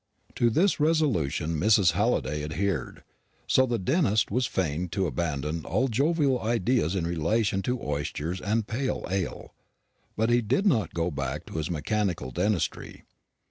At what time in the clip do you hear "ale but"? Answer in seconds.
9.11-10.31